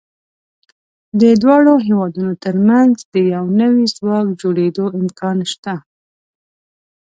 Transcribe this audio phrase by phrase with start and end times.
[1.21, 5.73] د دواړو هېوادونو تر منځ د یو نوي ځواک جوړېدو امکان شته.